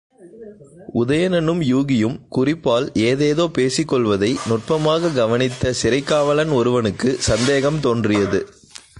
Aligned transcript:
உதயணனும் 0.93 1.61
யூகியும் 1.61 2.19
குறிப்பால் 2.29 2.91
ஏதேதோ 2.93 3.47
பேசிக் 3.47 3.87
கொள்வதை 3.87 4.37
நுட்பமாகக் 4.49 5.13
கவனித்த 5.13 5.73
சிறைக்காவலன் 5.83 6.51
ஒருவனுக்குச் 6.51 7.19
சந்தேகம் 7.19 7.79
தோன்றியது. 7.79 8.47